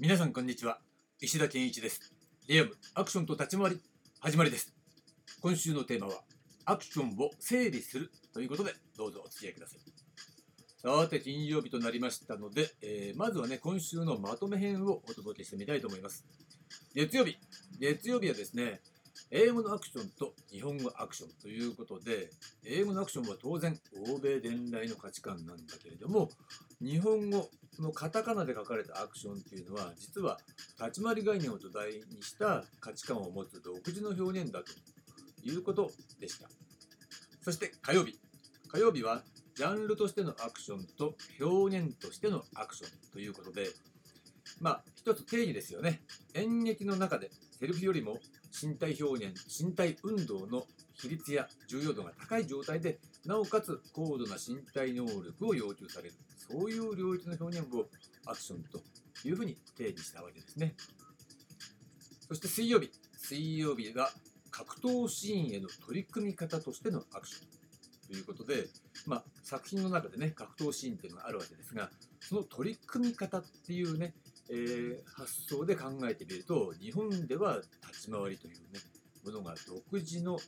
[0.00, 0.78] 皆さんこんにちは。
[1.20, 2.14] 石田健一です。
[2.46, 3.80] リアムアクションと立ち回り
[4.20, 4.72] 始まりです。
[5.40, 6.12] 今週のテーマは
[6.66, 9.80] アクションを整理するということでどうぞお付き合いください。
[10.80, 16.24] さて金曜日となりましたので、えーまずはね今週のまとめ編をお届けしてみたいと思います。
[16.94, 17.36] 月曜日
[17.80, 18.80] 月曜日はですね
[19.32, 22.30] 英語のアクションと日本語アクションということで
[22.64, 23.76] 英語のアクションは当然
[24.08, 26.30] 欧米伝来の価値観なんだけれども
[26.80, 27.48] 日本語
[27.80, 30.38] のカタカナで書かれたアクションっていうのは実は
[30.78, 34.66] 立ち回り概念を土台にした価値観を持つ独自の表現だと
[35.48, 36.48] いうことでした。
[37.42, 38.18] そして火曜日
[38.70, 39.22] 火曜日は
[39.54, 43.68] ジャンルとしてのアクションと表現としてのアクションということで
[44.60, 46.00] まあ一つ定義ですよね。
[46.34, 48.18] 演劇の中でセリフよりも
[48.62, 56.14] 身体表現身体運動の比率や重要度が高い状態でなおかつ高度な身体能力を要求される。
[56.38, 57.86] そういう領域の表現を
[58.24, 58.80] アクションと
[59.22, 60.74] いうふうに定義したわけですね。
[62.26, 62.90] そして水曜日。
[63.18, 64.10] 水曜日が
[64.50, 67.48] 格闘シーンへの取り組み方としてのアクション
[68.10, 68.68] ということで、
[69.06, 74.14] まあ、作品の中でね格闘シーンっていうのがあるわけですがその取り組み方っていうね、
[74.48, 78.80] えー発想で考えてみると日本では立ち回りというね
[79.24, 80.38] ものが独自の、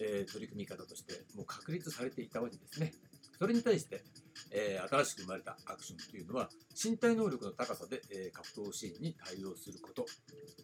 [0.00, 2.92] えー取り組み方としてもう確立されていたわけですね。
[3.38, 4.02] それに対して、
[4.50, 6.48] えー新しく生まれたアクションというのは
[6.82, 10.06] 身体能力の高さで、えー格闘シーンに対応すること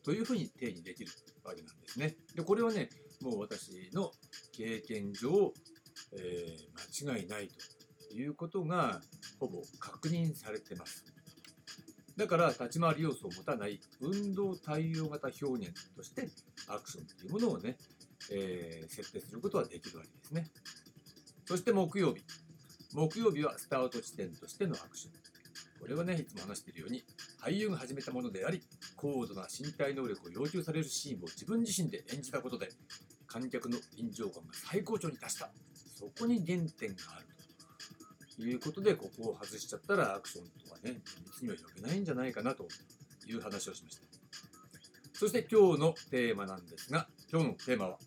[0.04, 1.10] というふうに定義できる
[1.44, 2.16] わけなんですね。
[2.34, 2.88] でこれはね
[3.20, 4.10] もう私の
[4.52, 5.52] 経験上、
[6.12, 7.48] えー間違いない
[8.10, 9.00] ということが
[9.40, 11.04] ほぼ確認されてます。
[12.16, 16.28] だから立ち回り要素を持たない運動対応型表現として
[16.68, 17.78] アクションというものをね、
[18.32, 20.50] えー設定することはできるわけですね。
[21.44, 22.22] そして木曜日。
[22.94, 25.12] 木曜日はスタート地点としてのアクション。
[25.80, 27.02] これはね、いつも話しているように、
[27.42, 28.62] 俳優が始めたものであり、
[28.96, 32.68] 高度な身体能力を要求されるシーンを自分自身で演じたことで、
[33.26, 35.50] 観客の臨場感が最高潮に達した。
[35.74, 37.26] そこに原点がある
[38.36, 42.68] ということで、ここを外しちゃったらアクションとはね、密には呼べないんじゃないかなと
[43.26, 44.02] いう話をしました。
[45.14, 47.98] そして今日のテーマなんですが、今日のテーマは、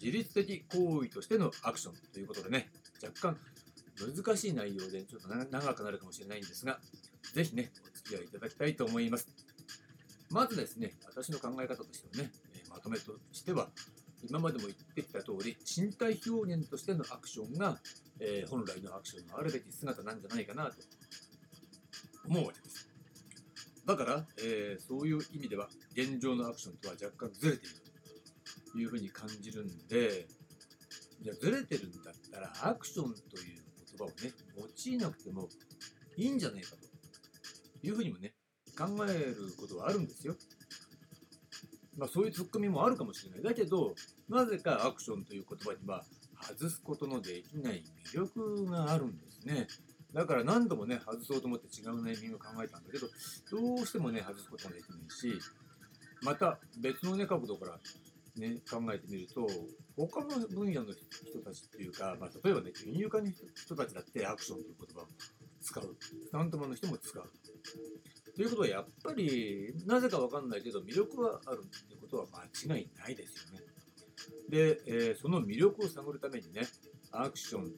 [0.00, 2.70] 自律的行為としてのアクションということでね、
[3.02, 3.36] 若干
[4.00, 6.80] 難しい内容でちょっと長くなるかもしれないんですが、
[7.34, 9.28] ぜひね、お付き合いいただきたいと思います。
[10.30, 12.30] まずですね、私の考え方としてのね、
[12.70, 13.68] まとめとしては、
[14.28, 17.78] 今までも言ってきた通り、身体表現としてのアクションが、
[18.20, 20.76] えー本来のアクションのあるべき姿なんじゃないかなと
[22.28, 22.88] 思うわけです。
[23.86, 27.89] だから、えーそういう意味では、現状のアクションとは若干ずれている
[28.78, 30.26] いうふうに感じるんで、
[31.22, 35.48] じゃずれてるんだったら、アクションという言葉をね、用いなくても
[36.16, 38.34] いいんじゃないかというふうにもね、
[38.78, 40.36] 考えることはあるんですよ。
[41.96, 43.42] まあそういうツッコミもあるかもしれない。
[43.42, 43.94] だけど、
[44.28, 46.04] なぜかアクションという言葉には
[46.40, 49.66] 外すことのできない魅力があるんですね。
[50.14, 53.06] だから何度もね、外そうと思って違うネーミングを考えたんだけど、
[53.50, 55.38] どうしてもね、外すことができないし、
[56.22, 57.80] また別のね、角度から
[58.36, 59.46] ね、考えてみると、
[59.96, 65.06] 他の分野の人たちっていうか、まあ、例えばね、金融家の人たちだってアクションという言葉を
[65.60, 65.96] 使う。
[66.00, 67.30] スタントマンの人も使う。
[68.34, 72.26] ということは、やっぱり、なぜかわかんないけど、魅力はあるってことは
[72.64, 73.60] 間違いないですよね。
[74.48, 76.62] で、えーその魅力を探るためにね、
[77.12, 77.74] アクションという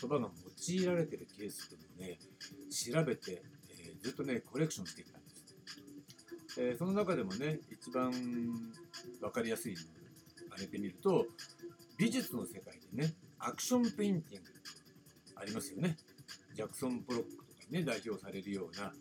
[0.00, 0.30] 言葉が
[0.68, 2.18] 用いられてるケースというのをね、
[2.70, 6.60] 調べて、えーずっとね、コレクションしてきたんです。
[6.60, 8.12] えーその中でもね、一番
[9.20, 9.84] 分かりやすいのを
[10.52, 11.26] 挙げてみると、
[11.96, 14.50] 美術の世界でね、アクションペインティング
[15.36, 15.96] ありますよね。
[16.54, 18.92] ジャクソン・ポロックとかにね、代表されるような、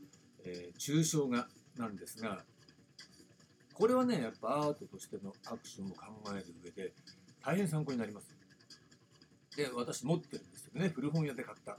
[0.45, 1.47] えー抽象画
[1.77, 2.43] なんですが、
[3.73, 6.93] これはね、やっぱアートとしてのアクションを考える上で
[7.41, 8.35] 大変参考になります。
[9.55, 11.77] で、私持ってるんですけどね、古本屋で買った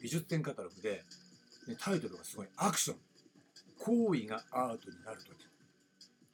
[0.00, 1.04] 美術展カタログで、
[1.68, 2.96] ねタイトルがすごい、アクション、
[3.78, 5.48] 行為がアートになるときっ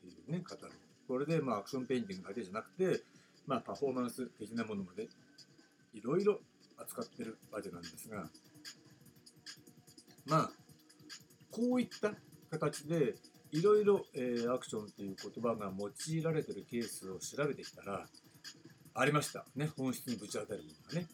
[0.00, 0.76] ていうね、カタログ。
[1.06, 3.02] これで、まあ、アクションペインティングだけじゃなくて、
[3.46, 5.08] まあ、パフォーマンス的なものまで
[5.94, 6.40] いろいろ
[6.78, 8.28] 扱ってるわけなんですが、
[10.26, 10.50] まあ、
[11.50, 12.12] こういった
[12.50, 13.14] 形で
[13.52, 14.04] いろいろ
[14.52, 18.06] アクションという言葉が用いられてるケースを調べてきたら、
[18.98, 19.44] ありました。
[19.54, 21.06] ね、本質にぶち当たるものがね。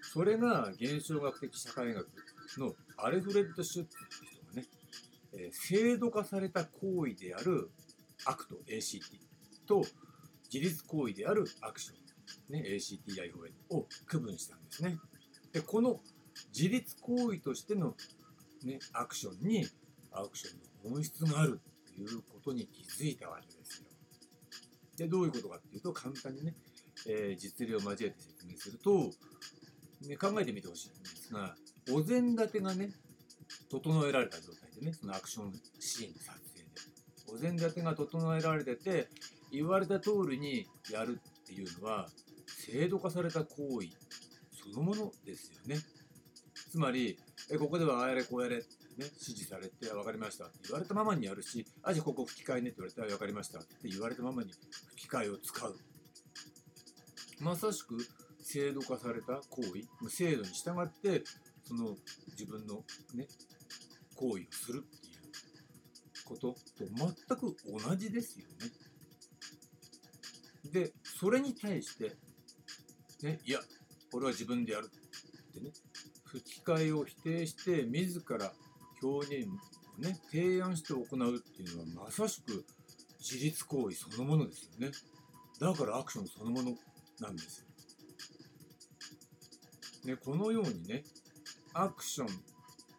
[0.00, 2.06] それが現象学的社会学
[2.56, 4.66] のアルフレッド・シュッツっていう人がね、
[5.34, 7.70] えー制度化された行為である
[8.24, 9.27] アクト ACT
[9.68, 9.84] と
[10.52, 11.92] 自律行為であるアクショ
[12.50, 14.98] ン、ね、ACTION を区分したんですね。
[15.52, 16.00] でこの
[16.54, 17.94] 自律行為としての、
[18.64, 19.66] ね、アクションに
[20.12, 21.60] アクションの本質がある
[21.90, 23.88] っていうことに気づいたわけですよ。
[24.96, 26.54] でどういうことかっていうと簡単にね、
[27.06, 29.10] えー、実例を交えて説明すると、
[30.08, 31.54] ね、考えてみてほしいんですが
[31.92, 32.90] お膳立てがね
[33.70, 36.68] 整えられた状態でねそのアクションシーンの撮影で
[37.32, 39.08] お膳立てが整えられてて
[39.50, 42.08] 言われた通りにやるっていうのは
[42.46, 43.88] 制度化された行為
[44.72, 45.80] そのものですよね。
[46.70, 47.18] つまり、
[47.50, 48.64] えここではあやれこうやれね、
[48.98, 54.50] 指示されて分かりましたって言われたままにやるし、あ、じゃあここ吹き替えねって言われたら分かりましたって言われたままに
[54.96, 55.76] 吹き替えを使う。
[57.40, 57.96] まさしく
[58.42, 61.22] 制度化された行為、制度に従って
[61.62, 61.94] その
[62.32, 62.82] 自分の
[63.14, 63.28] ね、
[64.16, 67.56] 行為をするっていうことと全く
[67.86, 68.87] 同じですよね。
[70.72, 72.16] で、それに対して、
[73.22, 73.60] ね、いや、
[74.12, 75.72] 俺は自分でやるってね、
[76.24, 78.52] 吹き替えを否定して自ら
[79.02, 79.52] 表現を
[80.00, 82.64] ね提案して行うっていうのはまさしく
[83.18, 84.92] 自立行為そのものですよね。
[85.60, 86.76] だからアクションそのもの
[87.20, 87.66] なんです
[90.04, 91.02] よ、ね、このようにね
[91.74, 92.30] アクションっ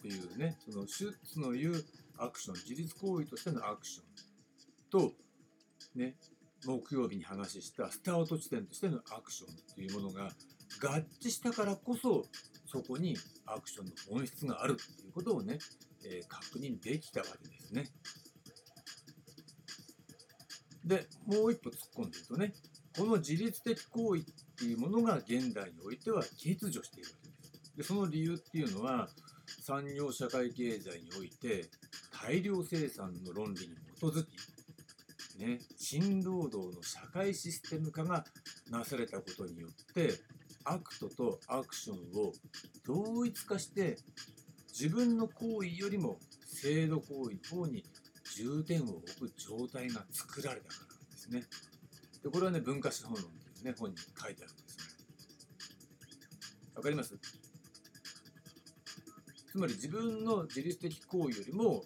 [0.01, 1.85] ていうねそのシュッツの言う
[2.17, 4.05] アクション自立行為としてのアクション
[4.89, 5.13] と
[5.95, 6.15] ね
[6.65, 10.29] 木曜日に話したスタート地点としてのアクションというものが
[10.81, 12.25] 合致したからこそ
[12.65, 15.57] そこにアクションの本質があるっていうことをね、
[16.05, 17.85] えー、確認できたわけですね。
[20.85, 22.53] でもう一歩突っ込んでいるとね
[22.97, 24.25] この自律的行為っ
[24.57, 27.77] ていうものが現代においては欠如しているわけです。
[27.77, 29.07] でその理由っていうのは
[29.61, 31.69] 産業社会経済において
[32.11, 34.27] 大量生産の論理に基づき、
[35.39, 38.25] ね、賃労働の社会システム化が
[38.69, 40.13] なされたことによって
[40.65, 42.33] アクトとアクションを
[42.85, 43.97] 同一化して
[44.67, 47.85] 自分の行為よりも制度行為の方に
[48.35, 51.43] 重点を置く状態が作られたからなんですね。
[52.21, 54.83] でこれはね文化資本論というね本に書いてあるんですね。
[56.75, 57.17] わかります？
[59.51, 61.83] つまり自分の自律的行為よりも、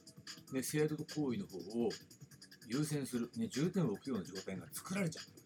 [0.52, 1.90] ね、制度行為の方を
[2.68, 5.38] 優先する、ね、重点を置くような状態が作られちゃったわ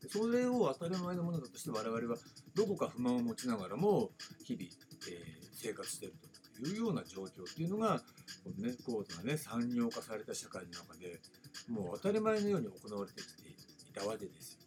[0.00, 0.18] けです。
[0.18, 2.18] それを当たり前のものだとして我々は
[2.54, 4.10] どこか不満を持ちながらも
[4.44, 4.66] 日々、
[5.08, 6.14] えー、生活している
[6.62, 7.98] というような状況っていうのが
[8.44, 11.20] この、ね、高度な、ね、産業化された社会の中で
[11.68, 14.58] もう当たり前のように行われてきていたわけです。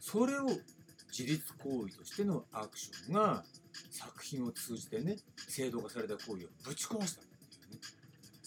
[0.00, 0.46] それを
[1.10, 3.44] 自立行為としてのアクションが
[3.90, 5.16] 作品を通じてね
[5.48, 7.22] 制度化された行為をぶち壊した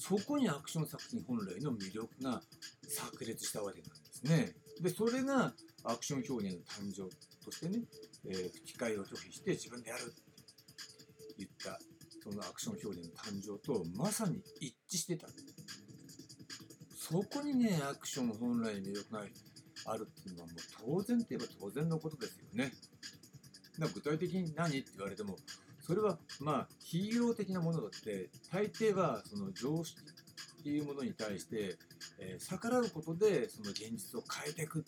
[0.01, 2.42] そこにアクション作品本来の魅力が
[2.89, 4.53] 炸裂したわけなんですね。
[4.81, 5.53] でそれが
[5.83, 7.07] アクション表現の誕生
[7.45, 7.83] としてね、
[8.25, 10.13] えー、吹き替えを拒否して自分でやるって
[11.38, 11.80] 言った
[12.24, 15.27] そのアクション表現の誕生とまさに一致してた
[16.95, 19.21] そこにねアクション本来の魅力が
[19.86, 22.71] あるっていうのはもう当然といえば当然のことですよね
[23.77, 25.36] だから具体的に何って言われても
[25.92, 31.76] それはまあヒーロー的なものだって大抵はその常識っていうものに対して、
[32.18, 34.86] えー、逆らうことでその現実を変えていく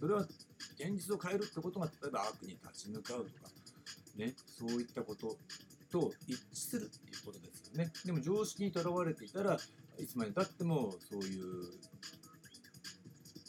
[0.00, 3.50] それは現実を変えるってことが例えば悪に立ち向かうとか、
[4.16, 5.36] ね、そういったこと
[5.92, 7.92] と一致するっていうことですよね。
[8.04, 9.56] でも常識にとらわれていたら
[9.96, 11.70] いつまでたってもそういう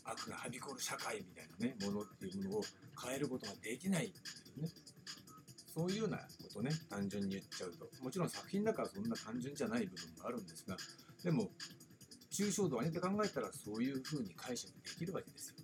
[0.04, 2.64] 悪がはびこる社会みたいなねものっていうものを
[3.04, 4.22] 変えることができないってい
[4.60, 4.70] うね
[5.74, 10.78] そういうようなことね単純に言っちゃうともちろん作品だからそんな単純じゃない部分もあるんですが
[11.24, 11.50] でも
[12.32, 15.56] 抽象度を上げて考えたらそういうふうに解釈できるわけですよ。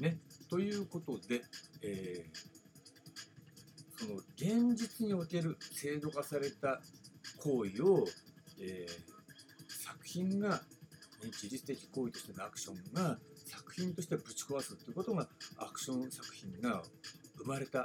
[0.00, 0.18] ね。
[0.48, 1.42] ということで、
[1.82, 2.48] えー、
[3.98, 6.80] その現実における制度化された
[7.42, 8.06] 行為を、
[8.60, 10.58] えー、作品が、ね、
[11.24, 15.26] 自律的行為としてのアクションが作品としてぶち壊すということが
[15.58, 16.82] アクション作品が
[17.38, 17.84] 生まれた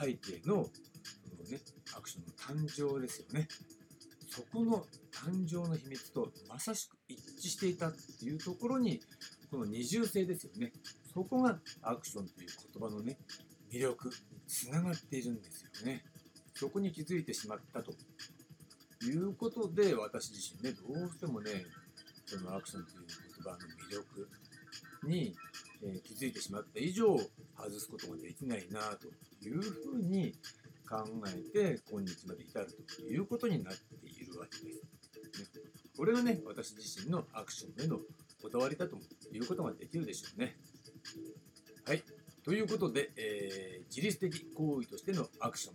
[0.00, 1.60] 背景のその、ね、
[1.96, 3.48] アクションの誕生ですよね。
[4.34, 9.00] そこの誕生の秘密とまさしく一致していたっていうところに
[9.48, 10.72] この二重性ですよね
[11.14, 13.16] そこがアクションという言葉のね
[13.72, 14.14] 魅力に
[14.48, 16.02] つながっているんですよね
[16.54, 17.92] そこに気づいてしまったと
[19.04, 21.50] いうことで私自身ねどうしてもね
[22.26, 23.58] そのアクションという言葉の
[23.88, 24.28] 魅力
[25.04, 25.34] に、
[25.82, 27.16] えー、気づいてしまった以上
[27.56, 29.08] 外すことができないなと
[29.46, 30.34] いうふうに
[30.88, 32.66] 考えて今日まで至る
[32.96, 34.80] ということになっているわけです。
[35.38, 35.60] ね、
[35.96, 37.98] これがね私自身のアクションへの
[38.42, 38.98] こだわりだと
[39.32, 40.56] いうことができるでしょうね。
[41.86, 42.02] はい。
[42.44, 45.74] ということで、えー、自律的行為としてのアクション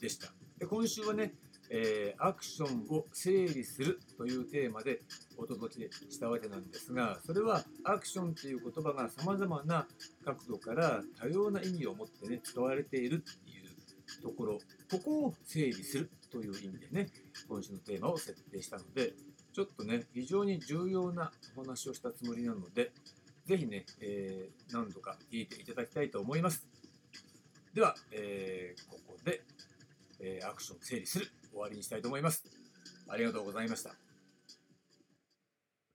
[0.00, 0.28] でした。
[0.58, 1.32] で今週はね、
[1.70, 5.02] えーアクションを整理するというテーマで
[5.36, 9.86] お届けしたわけなんですがそれはアクションという言葉がさまざまな
[10.24, 14.58] 角度から多様な意味を持ってね使われているっていうところ
[14.90, 17.08] ここを整理するという意味でね
[17.48, 19.12] 今週のテーマを設定したので
[19.52, 22.92] ちょっとね非常に重要なお話をしたつもりなので
[23.46, 26.66] ぜひね、えー何度か聞いていただきたいと思います。
[27.72, 29.40] では、えーここで、
[30.20, 32.44] えアクション整理する終わりにしたいと思います。
[33.08, 34.07] ありがとうございました。